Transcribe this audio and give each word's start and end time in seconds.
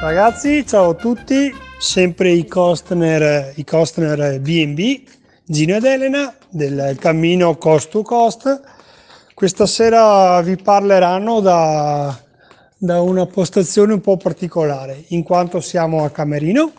Ragazzi, 0.00 0.66
ciao 0.66 0.90
a 0.90 0.94
tutti, 0.94 1.54
sempre 1.78 2.32
i 2.32 2.44
Costner, 2.48 3.52
i 3.54 3.64
Costner 3.64 4.40
B&B, 4.40 5.02
Gino 5.44 5.76
ed 5.76 5.84
Elena 5.84 6.34
del 6.48 6.96
cammino 6.98 7.56
Cost 7.56 7.90
to 7.90 8.02
Cost. 8.02 8.60
Questa 9.32 9.66
sera 9.66 10.40
vi 10.40 10.56
parleranno 10.56 11.38
da, 11.38 12.18
da 12.76 13.00
una 13.00 13.26
postazione 13.26 13.92
un 13.92 14.00
po' 14.00 14.16
particolare, 14.16 15.04
in 15.08 15.22
quanto 15.22 15.60
siamo 15.60 16.02
a 16.02 16.10
Camerino, 16.10 16.72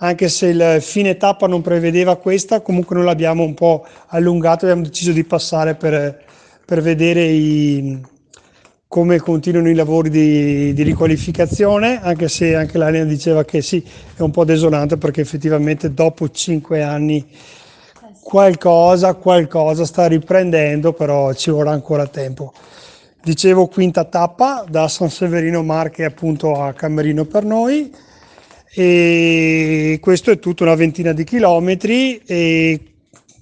anche 0.00 0.28
se 0.28 0.46
il 0.46 0.78
fine 0.80 1.16
tappa 1.16 1.46
non 1.46 1.60
prevedeva 1.60 2.16
questa, 2.16 2.60
comunque 2.60 2.96
noi 2.96 3.04
l'abbiamo 3.04 3.42
un 3.42 3.54
po' 3.54 3.84
allungato, 4.08 4.64
abbiamo 4.64 4.82
deciso 4.82 5.10
di 5.10 5.24
passare 5.24 5.74
per, 5.74 6.22
per 6.64 6.82
vedere 6.82 7.24
i, 7.24 8.00
come 8.86 9.18
continuano 9.18 9.68
i 9.68 9.74
lavori 9.74 10.08
di, 10.08 10.72
di, 10.72 10.82
riqualificazione, 10.82 12.00
anche 12.00 12.28
se 12.28 12.54
anche 12.54 12.78
l'Alena 12.78 13.04
diceva 13.04 13.44
che 13.44 13.60
sì, 13.60 13.84
è 14.16 14.20
un 14.20 14.30
po' 14.30 14.44
desolante 14.44 14.96
perché 14.98 15.20
effettivamente 15.20 15.92
dopo 15.92 16.30
cinque 16.30 16.82
anni 16.82 17.26
qualcosa, 18.22 19.14
qualcosa 19.14 19.84
sta 19.84 20.06
riprendendo, 20.06 20.92
però 20.92 21.32
ci 21.32 21.50
vorrà 21.50 21.72
ancora 21.72 22.06
tempo. 22.06 22.52
Dicevo 23.20 23.66
quinta 23.66 24.04
tappa 24.04 24.64
da 24.68 24.86
San 24.86 25.10
Severino 25.10 25.64
Marche 25.64 26.04
appunto 26.04 26.62
a 26.62 26.72
Camerino 26.72 27.24
per 27.24 27.44
noi 27.44 27.92
e 28.72 29.98
questo 30.00 30.30
è 30.30 30.38
tutto 30.38 30.62
una 30.62 30.74
ventina 30.74 31.12
di 31.12 31.24
chilometri 31.24 32.20
e 32.26 32.80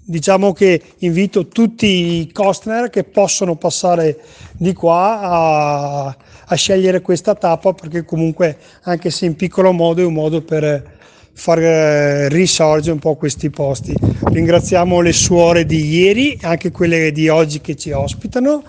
diciamo 0.04 0.52
che 0.52 0.80
invito 0.98 1.48
tutti 1.48 1.86
i 2.20 2.30
Costner 2.32 2.90
che 2.90 3.02
possono 3.02 3.56
passare 3.56 4.20
di 4.52 4.72
qua 4.72 5.20
a, 5.20 6.16
a, 6.46 6.54
scegliere 6.54 7.00
questa 7.00 7.34
tappa 7.34 7.72
perché 7.72 8.04
comunque 8.04 8.56
anche 8.82 9.10
se 9.10 9.26
in 9.26 9.34
piccolo 9.34 9.72
modo 9.72 10.02
è 10.02 10.04
un 10.04 10.12
modo 10.12 10.42
per 10.42 10.94
far 11.32 11.58
risorgere 12.30 12.92
un 12.92 12.98
po' 12.98 13.16
questi 13.16 13.50
posti. 13.50 13.94
Ringraziamo 14.24 15.00
le 15.00 15.12
suore 15.12 15.66
di 15.66 15.86
ieri, 15.86 16.38
anche 16.42 16.70
quelle 16.70 17.12
di 17.12 17.28
oggi 17.28 17.60
che 17.60 17.76
ci 17.76 17.90
ospitano 17.90 18.62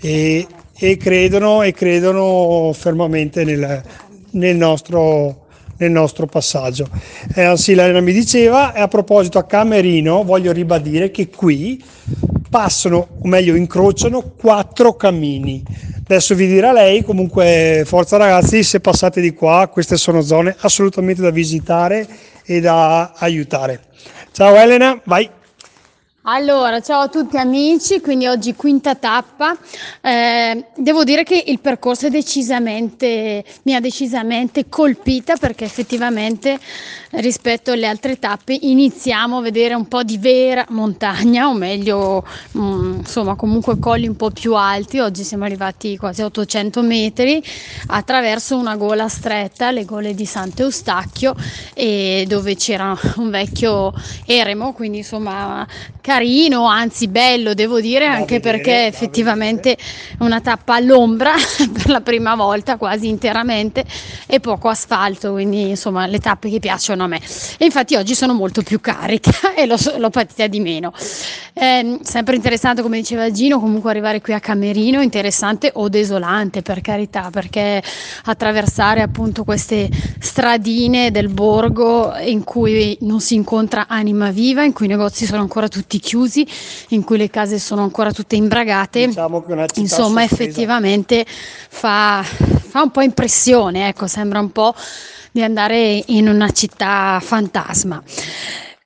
e, 0.00 0.44
e 0.76 0.96
credono, 0.96 1.62
e 1.62 1.72
credono 1.72 2.72
fermamente 2.72 3.44
nel, 3.44 3.82
nel 4.30 4.56
nostro 4.56 5.46
nel 5.80 5.90
nostro 5.90 6.26
passaggio. 6.26 6.88
Eh, 7.34 7.42
anzi, 7.42 7.74
l'Elena 7.74 8.00
mi 8.00 8.12
diceva, 8.12 8.72
e 8.72 8.80
a 8.80 8.88
proposito 8.88 9.38
a 9.38 9.44
Camerino, 9.44 10.22
voglio 10.24 10.52
ribadire 10.52 11.10
che 11.10 11.28
qui 11.28 11.82
passano, 12.48 13.08
o 13.22 13.28
meglio 13.28 13.54
incrociano, 13.54 14.32
quattro 14.38 14.94
cammini. 14.94 15.62
Adesso 16.02 16.34
vi 16.34 16.46
dirà 16.46 16.72
lei, 16.72 17.02
comunque 17.04 17.84
forza 17.86 18.16
ragazzi, 18.16 18.62
se 18.62 18.80
passate 18.80 19.20
di 19.20 19.32
qua, 19.32 19.68
queste 19.72 19.96
sono 19.96 20.20
zone 20.20 20.54
assolutamente 20.60 21.22
da 21.22 21.30
visitare 21.30 22.06
e 22.44 22.60
da 22.60 23.12
aiutare. 23.16 23.80
Ciao 24.32 24.56
Elena, 24.56 25.00
vai! 25.04 25.39
Allora, 26.24 26.82
ciao 26.82 27.00
a 27.00 27.08
tutti 27.08 27.38
amici, 27.38 28.02
quindi 28.02 28.26
oggi 28.26 28.54
quinta 28.54 28.94
tappa. 28.94 29.56
Eh, 30.02 30.66
devo 30.76 31.02
dire 31.02 31.22
che 31.22 31.42
il 31.46 31.60
percorso 31.60 32.10
decisamente, 32.10 33.42
mi 33.62 33.74
ha 33.74 33.80
decisamente 33.80 34.68
colpita 34.68 35.36
perché 35.36 35.64
effettivamente 35.64 36.58
rispetto 37.12 37.72
alle 37.72 37.86
altre 37.86 38.18
tappe 38.18 38.56
iniziamo 38.60 39.38
a 39.38 39.40
vedere 39.40 39.72
un 39.72 39.88
po' 39.88 40.02
di 40.02 40.18
vera 40.18 40.66
montagna, 40.68 41.48
o 41.48 41.54
meglio, 41.54 42.22
mh, 42.52 42.60
mm, 42.60 42.94
insomma, 42.98 43.34
comunque 43.34 43.78
colli 43.78 44.06
un 44.06 44.16
po' 44.16 44.30
più 44.30 44.54
alti. 44.54 44.98
Oggi 44.98 45.24
siamo 45.24 45.44
arrivati 45.44 45.96
quasi 45.96 46.20
a 46.20 46.26
800 46.26 46.82
metri 46.82 47.42
attraverso 47.86 48.58
una 48.58 48.76
gola 48.76 49.08
stretta, 49.08 49.70
le 49.70 49.86
gole 49.86 50.14
di 50.14 50.26
Sant'Eustachio, 50.26 51.34
e 51.72 52.26
dove 52.28 52.56
c'era 52.56 52.94
un 53.16 53.30
vecchio 53.30 53.94
eremo, 54.26 54.74
quindi 54.74 54.98
insomma 54.98 55.66
carino, 56.10 56.66
anzi 56.66 57.06
bello 57.06 57.54
devo 57.54 57.80
dire, 57.80 58.06
da 58.06 58.14
anche 58.14 58.40
vedere, 58.40 58.58
perché 58.58 58.86
effettivamente 58.86 59.74
è 59.74 59.78
una 60.18 60.40
tappa 60.40 60.74
all'ombra 60.74 61.34
per 61.72 61.88
la 61.88 62.00
prima 62.00 62.34
volta 62.34 62.76
quasi 62.76 63.06
interamente 63.06 63.84
e 64.26 64.40
poco 64.40 64.68
asfalto, 64.68 65.30
quindi 65.30 65.68
insomma 65.68 66.06
le 66.06 66.18
tappe 66.18 66.50
che 66.50 66.58
piacciono 66.58 67.04
a 67.04 67.06
me. 67.06 67.20
E 67.58 67.64
infatti 67.64 67.94
oggi 67.94 68.16
sono 68.16 68.34
molto 68.34 68.62
più 68.62 68.80
carica 68.80 69.54
e 69.54 69.66
l'ho, 69.66 69.76
l'ho 69.98 70.10
patita 70.10 70.48
di 70.48 70.58
meno. 70.58 70.92
Eh, 71.52 71.98
sempre 72.02 72.34
interessante 72.34 72.82
come 72.82 72.98
diceva 72.98 73.30
Gino, 73.30 73.60
comunque 73.60 73.90
arrivare 73.90 74.20
qui 74.20 74.32
a 74.32 74.40
Camerino, 74.40 75.00
interessante 75.02 75.70
o 75.74 75.88
desolante 75.88 76.62
per 76.62 76.80
carità, 76.80 77.30
perché 77.30 77.80
attraversare 78.24 79.00
appunto 79.00 79.44
queste 79.44 79.88
stradine 80.20 81.10
del 81.10 81.28
borgo 81.28 82.14
in 82.18 82.44
cui 82.44 82.96
non 83.00 83.20
si 83.20 83.34
incontra 83.34 83.86
anima 83.88 84.30
viva, 84.30 84.62
in 84.62 84.72
cui 84.72 84.86
i 84.86 84.88
negozi 84.88 85.24
sono 85.24 85.40
ancora 85.40 85.68
tutti 85.68 85.98
chiusi, 85.98 86.46
in 86.88 87.02
cui 87.02 87.16
le 87.16 87.30
case 87.30 87.58
sono 87.58 87.82
ancora 87.82 88.12
tutte 88.12 88.36
imbragate. 88.36 89.06
Diciamo 89.06 89.44
Insomma, 89.74 90.20
sorpresa. 90.20 90.42
effettivamente 90.42 91.24
fa, 91.26 92.22
fa, 92.22 92.82
un 92.82 92.90
po' 92.90 93.00
impressione, 93.00 93.88
ecco, 93.88 94.06
sembra 94.06 94.40
un 94.40 94.52
po' 94.52 94.74
di 95.32 95.42
andare 95.42 96.02
in 96.06 96.28
una 96.28 96.50
città 96.50 97.18
fantasma. 97.22 98.02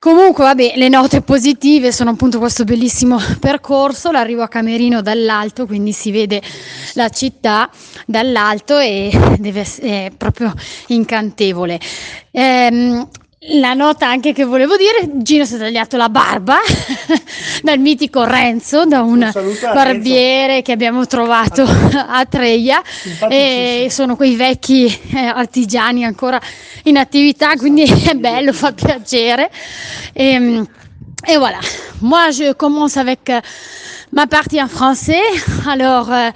Comunque, 0.05 0.43
vabbè, 0.43 0.73
le 0.75 0.87
note 0.87 1.21
positive 1.21 1.91
sono 1.91 2.11
appunto 2.11 2.37
questo 2.37 2.63
bellissimo 2.63 3.17
percorso, 3.39 4.11
l'arrivo 4.11 4.43
a 4.43 4.47
Camerino 4.47 5.01
dall'alto, 5.01 5.65
quindi 5.65 5.93
si 5.93 6.11
vede 6.11 6.43
la 6.93 7.09
città 7.09 7.71
dall'alto 8.05 8.77
e 8.77 9.09
deve 9.39 9.61
essere 9.61 10.11
proprio 10.15 10.53
incantevole. 10.89 11.79
Ehm, 12.29 13.07
la 13.53 13.73
nota 13.73 14.07
anche 14.07 14.31
che 14.31 14.43
volevo 14.43 14.75
dire, 14.77 15.23
Gino 15.23 15.43
si 15.43 15.55
è 15.55 15.57
tagliato 15.57 15.97
la 15.97 16.09
barba 16.09 16.57
dal 17.63 17.79
mitico 17.79 18.23
Renzo, 18.23 18.85
da 18.85 19.01
un, 19.01 19.31
un 19.33 19.57
barbiere 19.73 20.47
Renzo. 20.47 20.61
che 20.63 20.71
abbiamo 20.71 21.05
trovato 21.05 21.63
a 21.65 22.25
Treia 22.25 22.81
e 23.29 23.87
sono 23.89 24.15
quei 24.15 24.35
vecchi 24.35 24.85
eh, 24.85 25.19
artigiani 25.19 26.05
ancora 26.05 26.39
in 26.83 26.97
attività, 26.97 27.55
quindi 27.55 27.83
è 27.83 28.13
bello, 28.15 28.53
fa 28.53 28.71
piacere. 28.73 29.49
Ehm, 30.13 30.67
et 31.27 31.37
voilà, 31.37 31.59
moi 32.01 32.29
je 32.29 32.53
commence 32.53 32.97
avec 32.97 33.29
euh, 33.29 33.41
ma 34.11 34.27
partie 34.27 34.61
en 34.61 34.67
français. 34.67 35.21
Alors 35.67 36.11
euh, 36.11 36.29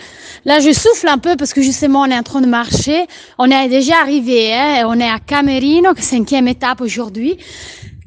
là, 0.46 0.60
je 0.60 0.72
souffle 0.72 1.08
un 1.08 1.18
peu 1.18 1.36
parce 1.36 1.54
que 1.54 1.62
justement, 1.62 2.02
on 2.02 2.06
est 2.06 2.18
en 2.18 2.24
train 2.24 2.42
de 2.42 2.48
marcher. 2.48 3.06
On 3.38 3.50
est 3.52 3.70
déjà 3.70 4.02
arrivé, 4.02 4.54
hein, 4.54 4.86
on 4.88 5.00
est 5.00 5.10
à 5.10 5.20
Camerino, 5.20 5.92
cinquième 5.98 6.48
étape 6.48 6.82
aujourd'hui. 6.82 7.38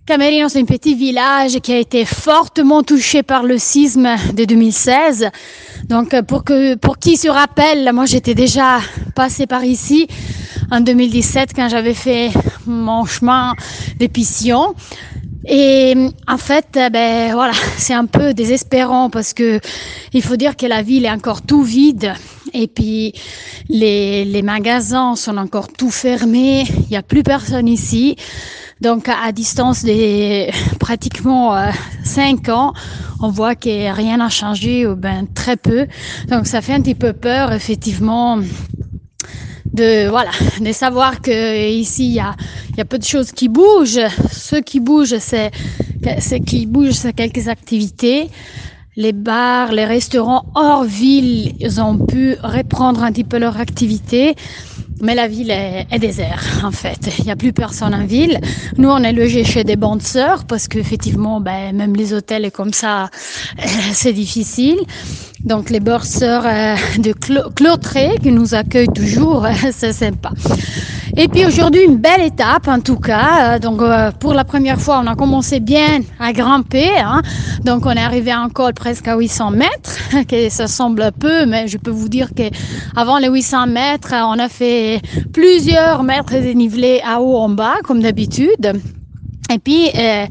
Camerino, 0.05 0.49
c'est 0.49 0.59
un 0.59 0.65
petit 0.65 0.97
village 0.97 1.61
qui 1.61 1.73
a 1.73 1.79
été 1.79 2.05
fortement 2.05 2.83
touché 2.83 3.23
par 3.23 3.45
le 3.45 3.57
sisme 3.57 4.09
de 4.35 4.45
2016. 4.45 5.31
Donc, 5.85 6.13
euh, 6.13 6.23
pour, 6.23 6.43
que, 6.43 6.75
pour 6.75 6.99
qui 6.99 7.17
se 7.17 7.29
rappelle, 7.29 7.89
moi 7.93 8.05
j'étais 8.05 8.35
déjà 8.35 8.81
passé 9.15 9.47
par 9.47 9.65
ici 9.65 10.09
en 10.73 10.81
2017 10.81 11.51
quand 11.55 11.69
j'avais 11.69 11.95
fait 11.95 12.31
mon 12.67 13.05
chemin 13.05 13.55
d'épicion. 14.01 14.75
Et 15.47 15.95
en 16.27 16.39
fait, 16.39 16.67
eh 16.75 16.91
ben 16.91 17.33
voilà, 17.33 17.55
c'est 17.79 17.95
un 17.95 18.07
peu 18.07 18.35
désespérant 18.35 19.09
parce 19.09 19.33
que 19.33 19.61
il 20.13 20.23
faut 20.23 20.37
dire 20.37 20.57
que 20.57 20.67
la 20.67 20.83
ville 20.83 21.05
est 21.05 21.11
encore 21.11 21.43
tout 21.43 21.63
vide 21.63 22.13
et 22.53 22.67
puis 22.67 23.13
les, 23.69 24.25
les 24.25 24.43
magasins 24.43 25.15
sont 25.15 25.37
encore 25.37 25.69
tout 25.69 25.93
fermés. 25.93 26.65
Il 26.67 26.89
n'y 26.91 26.97
a 26.97 27.03
plus 27.05 27.23
personne 27.23 27.69
ici. 27.69 28.17
Donc 28.83 29.09
à 29.09 29.31
distance 29.31 29.85
de 29.85 30.51
pratiquement 30.81 31.57
euh, 31.57 31.71
cinq 32.03 32.49
ans, 32.49 32.73
on 33.21 33.29
voit 33.29 33.55
que 33.55 33.93
rien 33.95 34.17
n'a 34.17 34.29
changé 34.29 34.89
ou 34.89 34.97
ben 34.97 35.29
très 35.33 35.57
peu. 35.57 35.87
Donc 36.29 36.49
ça 36.49 36.61
fait 36.61 36.75
un 36.75 36.81
petit 36.81 36.97
peu 36.97 37.13
peur 37.13 37.53
effectivement 37.53 38.39
de 39.73 40.09
voilà 40.09 40.33
de 40.61 40.73
savoir 40.73 41.21
que 41.21 41.71
ici 41.71 42.09
il 42.09 42.15
y 42.15 42.21
a, 42.21 42.35
y 42.77 42.81
a 42.81 42.85
peu 42.85 42.99
de 42.99 43.05
choses 43.05 43.31
qui 43.31 43.49
bougent. 43.49 44.09
Ce 44.33 44.57
qui 44.57 44.81
bouge, 44.81 45.15
c'est 45.21 45.53
ce 46.19 46.35
qui 46.35 46.67
bouge, 46.67 46.95
c'est 46.95 47.13
quelques 47.13 47.47
activités. 47.47 48.31
Les 48.97 49.13
bars, 49.13 49.71
les 49.71 49.85
restaurants 49.85 50.45
hors 50.57 50.83
ville, 50.83 51.55
ils 51.61 51.81
ont 51.81 51.99
pu 51.99 52.35
reprendre 52.43 53.05
un 53.05 53.13
petit 53.13 53.25
peu 53.25 53.39
leur 53.39 53.59
activité. 53.59 54.35
Mais 55.03 55.17
la 55.17 55.27
ville 55.27 55.51
est, 55.51 55.87
est 55.91 55.99
déserte, 55.99 56.63
en 56.63 56.71
fait. 56.71 57.11
Il 57.19 57.25
n'y 57.25 57.33
a 57.33 57.37
plus 57.37 57.53
personne 57.53 57.93
en 57.93 58.07
ville. 58.07 58.39
Nous, 58.79 58.89
on 58.89 59.03
est 59.03 59.13
logés 59.13 59.43
chez 59.43 59.65
des 59.65 59.75
bonnes 59.75 60.01
sœurs 60.01 60.45
parce 60.45 60.69
qu'effectivement, 60.69 61.41
ben, 61.41 61.75
même 61.75 61.97
les 61.97 62.15
hôtels 62.15 62.45
et 62.45 62.53
comme 62.53 62.73
ça, 62.73 63.11
c'est 63.93 64.13
difficile. 64.13 64.79
Donc, 65.45 65.71
les 65.71 65.81
bonnes 65.81 66.03
sœurs 66.03 66.45
euh, 66.47 66.77
de 66.99 67.13
Clôtré 67.13 68.19
qui 68.23 68.33
nous 68.33 68.55
accueillent 68.55 68.93
toujours, 68.95 69.47
c'est 69.73 69.93
sympa. 69.93 70.31
Et 71.15 71.29
puis 71.29 71.45
aujourd'hui, 71.45 71.83
une 71.83 71.99
belle 71.99 72.23
étape 72.23 72.69
en 72.69 72.81
tout 72.81 72.97
cas. 72.97 73.59
Donc 73.59 73.83
pour 74.19 74.33
la 74.33 74.45
première 74.45 74.81
fois, 74.81 75.03
on 75.05 75.07
a 75.07 75.15
commencé 75.15 75.61
bien 75.61 76.01
à 76.19 76.33
grimper. 76.33 76.89
Hein. 76.99 77.21
Donc 77.65 77.85
on 77.85 77.91
est 77.91 78.01
arrivé 78.01 78.31
à 78.31 78.41
un 78.41 78.49
col 78.49 78.73
presque 78.73 79.09
à 79.09 79.17
800 79.17 79.51
mètres, 79.51 79.99
que 80.29 80.49
ça 80.49 80.67
semble 80.67 81.11
peu, 81.13 81.45
mais 81.45 81.69
je 81.69 81.77
peux 81.77 81.91
vous 81.91 82.09
dire 82.09 82.31
que 82.35 82.45
avant 82.97 83.19
les 83.19 83.29
800 83.29 83.67
mètres, 83.67 84.15
on 84.15 84.39
a 84.39 84.49
fait 84.49 85.03
plusieurs 85.35 86.03
mètres 86.03 86.33
dénivelés 86.33 87.03
à 87.05 87.21
haut 87.21 87.37
en 87.37 87.51
bas, 87.51 87.77
comme 87.85 88.01
d'habitude. 88.01 88.81
Et 89.53 89.59
puis, 89.59 89.91
euh, 89.95 90.27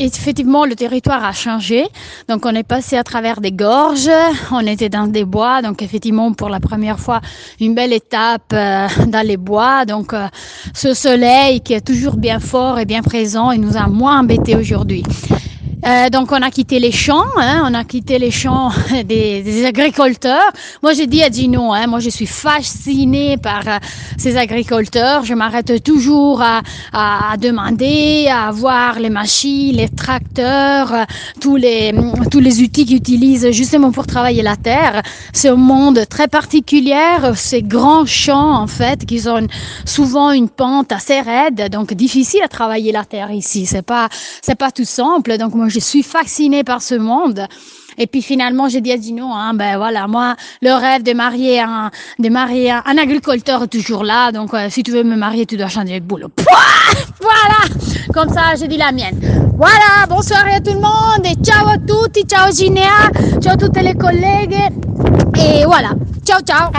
effectivement, 0.00 0.64
le 0.64 0.74
territoire 0.74 1.22
a 1.24 1.32
changé. 1.32 1.84
Donc, 2.28 2.46
on 2.46 2.54
est 2.54 2.62
passé 2.62 2.96
à 2.96 3.04
travers 3.04 3.40
des 3.40 3.52
gorges, 3.52 4.10
on 4.50 4.66
était 4.66 4.88
dans 4.88 5.06
des 5.06 5.24
bois. 5.24 5.60
Donc, 5.60 5.82
effectivement, 5.82 6.32
pour 6.32 6.48
la 6.48 6.60
première 6.60 6.98
fois, 6.98 7.20
une 7.60 7.74
belle 7.74 7.92
étape 7.92 8.52
euh, 8.52 8.86
dans 9.06 9.26
les 9.26 9.36
bois. 9.36 9.84
Donc, 9.84 10.14
euh, 10.14 10.28
ce 10.72 10.94
soleil 10.94 11.60
qui 11.60 11.74
est 11.74 11.86
toujours 11.86 12.16
bien 12.16 12.40
fort 12.40 12.78
et 12.78 12.86
bien 12.86 13.02
présent, 13.02 13.50
il 13.50 13.60
nous 13.60 13.76
a 13.76 13.86
moins 13.86 14.20
embêtés 14.20 14.56
aujourd'hui. 14.56 15.02
Euh, 15.84 16.08
donc 16.08 16.32
on 16.32 16.40
a 16.40 16.50
quitté 16.50 16.78
les 16.78 16.90
champs, 16.90 17.26
hein, 17.36 17.62
on 17.68 17.74
a 17.74 17.84
quitté 17.84 18.18
les 18.18 18.30
champs 18.30 18.70
des, 19.04 19.64
agriculteurs. 19.66 20.50
Moi 20.82 20.94
j'ai 20.94 21.06
dit 21.06 21.22
à 21.22 21.28
Gino, 21.30 21.72
hein, 21.72 21.86
moi 21.86 22.00
je 22.00 22.08
suis 22.08 22.26
fascinée 22.26 23.36
par 23.36 23.68
euh, 23.68 23.78
ces 24.16 24.36
agriculteurs. 24.36 25.24
Je 25.24 25.34
m'arrête 25.34 25.82
toujours 25.84 26.40
à, 26.40 26.62
à, 26.92 27.32
à, 27.32 27.36
demander, 27.36 28.26
à 28.28 28.50
voir 28.52 28.98
les 28.98 29.10
machines, 29.10 29.76
les 29.76 29.90
tracteurs, 29.90 30.92
euh, 30.92 31.04
tous 31.40 31.56
les 31.56 31.94
tous 32.30 32.40
les 32.40 32.62
outils 32.62 32.86
qu'ils 32.86 32.96
utilisent 32.96 33.50
justement 33.50 33.92
pour 33.92 34.06
travailler 34.06 34.42
la 34.42 34.56
terre. 34.56 35.02
C'est 35.34 35.50
un 35.50 35.56
monde 35.56 36.06
très 36.08 36.26
particulier, 36.26 36.96
ces 37.34 37.62
grands 37.62 38.06
champs 38.06 38.62
en 38.62 38.66
fait 38.66 39.04
qui 39.04 39.28
ont 39.28 39.46
souvent 39.84 40.30
une 40.30 40.48
pente 40.48 40.90
assez 40.90 41.20
raide, 41.20 41.68
donc 41.70 41.92
difficile 41.92 42.40
à 42.42 42.48
travailler 42.48 42.92
la 42.92 43.04
terre 43.04 43.30
ici. 43.30 43.66
C'est 43.66 43.82
pas 43.82 44.08
c'est 44.40 44.54
pas 44.54 44.70
tout 44.70 44.84
simple. 44.84 45.36
Donc 45.36 45.54
je 45.68 45.80
suis 45.80 46.02
fascinée 46.02 46.64
par 46.64 46.82
ce 46.82 46.94
monde. 46.94 47.46
Et 47.98 48.06
puis 48.06 48.20
finalement, 48.20 48.68
j'ai 48.68 48.82
dit 48.82 48.92
à 48.92 48.98
Dino, 48.98 49.26
hein, 49.32 49.54
ben 49.54 49.78
voilà, 49.78 50.06
moi, 50.06 50.36
le 50.60 50.72
rêve 50.72 51.02
de 51.02 51.14
marier 51.14 51.60
un, 51.60 51.90
de 52.18 52.28
marier 52.28 52.70
un, 52.70 52.98
agriculteur 52.98 53.62
est 53.62 53.68
toujours 53.68 54.04
là. 54.04 54.32
Donc, 54.32 54.52
euh, 54.52 54.68
si 54.68 54.82
tu 54.82 54.90
veux 54.90 55.02
me 55.02 55.16
marier, 55.16 55.46
tu 55.46 55.56
dois 55.56 55.68
changer 55.68 56.00
de 56.00 56.04
boulot. 56.04 56.28
Pouah 56.28 56.76
voilà, 57.20 57.82
comme 58.12 58.28
ça, 58.28 58.54
j'ai 58.58 58.68
dit 58.68 58.76
la 58.76 58.92
mienne. 58.92 59.18
Voilà, 59.56 60.06
bonsoir 60.08 60.44
à 60.46 60.60
tout 60.60 60.74
le 60.74 60.80
monde 60.80 61.24
et 61.24 61.34
ciao 61.42 61.66
à 61.66 61.78
tutti, 61.78 62.22
ciao 62.24 62.52
Ginea, 62.52 63.10
ciao 63.40 63.54
a 63.54 63.56
tutte 63.56 63.82
le 63.82 63.94
collègues. 63.94 64.58
Et 65.38 65.64
voilà, 65.64 65.90
ciao 66.24 66.40
ciao. 66.42 66.70